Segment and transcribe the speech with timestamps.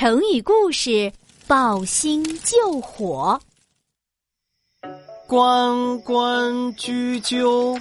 [0.00, 1.12] 成语故事：
[1.46, 3.38] 抱薪救火。
[5.26, 7.78] 关关雎鸠，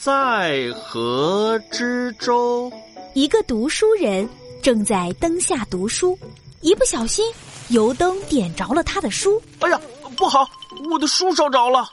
[0.00, 2.68] 在河之洲。
[3.14, 4.28] 一个读书人
[4.60, 6.18] 正在灯下读书，
[6.60, 7.24] 一不小心，
[7.68, 9.40] 油灯点着了他的书。
[9.60, 9.80] 哎呀，
[10.16, 10.44] 不好，
[10.90, 11.88] 我的书烧着了！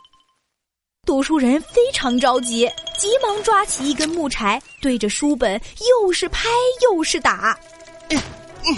[1.05, 2.67] 读书人非常着急，
[2.97, 5.61] 急忙抓起一根木柴，对着书本
[6.01, 6.49] 又是拍
[6.89, 7.55] 又是打。
[8.09, 8.19] 嗯
[8.65, 8.75] 嗯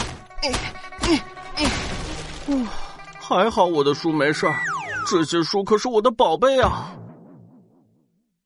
[0.50, 1.20] 嗯
[1.58, 1.70] 嗯
[2.48, 2.68] 嗯，
[3.20, 4.60] 还好我的书没事儿，
[5.10, 6.94] 这些书可是我的宝贝啊。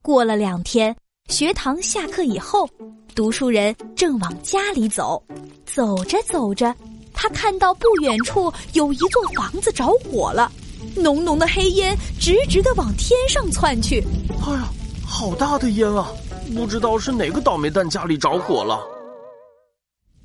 [0.01, 0.95] 过了两天，
[1.27, 2.67] 学堂下课以后，
[3.13, 5.23] 读书人正往家里走，
[5.65, 6.75] 走着走着，
[7.13, 10.51] 他看到不远处有一座房子着火了。
[10.95, 14.03] 浓浓的黑烟直直的往天上窜去，
[14.43, 14.67] 哎呀，
[15.05, 16.07] 好大的烟啊！
[16.55, 18.81] 不知道是哪个倒霉蛋家里着火了。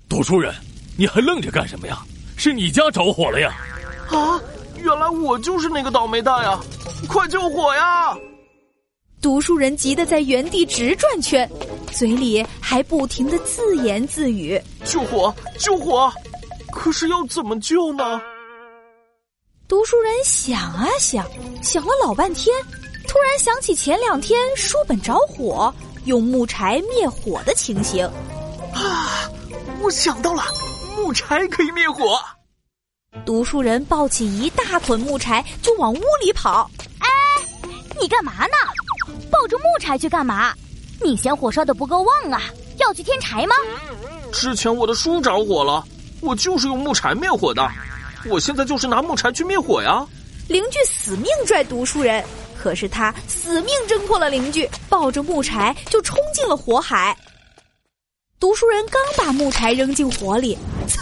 [0.08, 0.52] 读书人，
[0.96, 1.98] 你还愣着干什么呀？
[2.38, 3.56] 是你家着火了呀！
[4.10, 4.40] 啊，
[4.76, 6.60] 原来我就是那个倒霉蛋呀！
[7.08, 8.16] 快救火呀！
[9.22, 11.50] 读书人急得在原地直转圈，
[11.92, 16.12] 嘴里还不停的自言自语：“救火，救火！”
[16.70, 18.20] 可是要怎么救呢？
[19.66, 21.26] 读书人想啊想，
[21.62, 22.54] 想了老半天，
[23.08, 28.04] 突然想起前两天书本着火，用木柴灭火的情形。
[28.72, 29.28] 啊，
[29.80, 30.44] 我想到了，
[30.96, 32.18] 木柴可以灭火。
[33.24, 36.70] 读书人抱起一大捆木柴就往屋里跑。
[37.00, 37.08] 哎，
[38.00, 38.54] 你干嘛呢？
[39.30, 40.54] 抱着木柴去干嘛？
[41.02, 42.40] 你嫌火烧的不够旺啊？
[42.78, 43.54] 要去添柴吗？
[44.32, 45.84] 之前我的书着火了，
[46.22, 47.70] 我就是用木柴灭火的。
[48.24, 50.04] 我现在就是拿木柴去灭火呀！
[50.48, 52.24] 邻居死命拽读书人，
[52.58, 57.16] 可是他死命挣脱了邻居，抱着木柴就冲进了火海。
[58.38, 61.00] 读书人刚把木柴扔进火里，噌，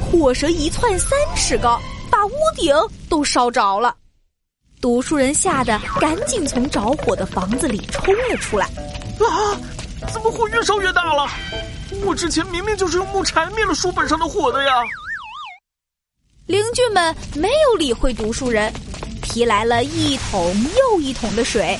[0.00, 2.74] 火舌一窜三尺高，把屋顶
[3.08, 3.94] 都烧着了。
[4.80, 8.66] 读书人吓得赶紧从着火的房子里冲了出来。
[8.66, 9.58] 啊！
[10.12, 11.26] 怎么火越烧越大了？
[12.04, 14.72] 我之前明明就是用木柴灭了书本上的火的呀！
[16.46, 18.72] 邻居们没有理会读书人，
[19.22, 20.54] 提来了一桶
[20.94, 21.76] 又一桶的水，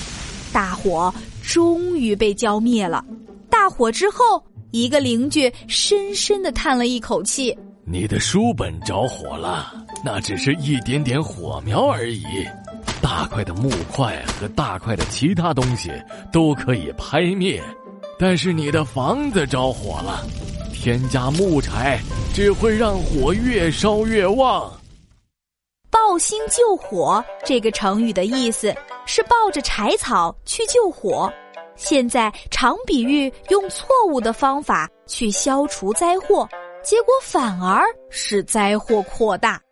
[0.52, 3.04] 大火终于被浇灭了。
[3.48, 7.56] 大火之后，一个邻居深深的叹了一口气
[7.86, 9.72] ：“你的书本着火了，
[10.04, 12.24] 那只是一点点火苗而已，
[13.00, 15.90] 大块的木块和大块的其他东西
[16.32, 17.62] 都可以拍灭，
[18.18, 20.26] 但是你的房子着火了。”
[20.80, 21.98] 添加木柴
[22.32, 24.72] 只会让火越烧越旺。
[25.90, 28.72] 抱薪救火这个成语的意思
[29.04, 31.30] 是抱着柴草去救火，
[31.78, 36.46] 现在常比喻用错误的方法去消除灾祸，
[36.82, 39.62] 结果反而使灾祸扩大。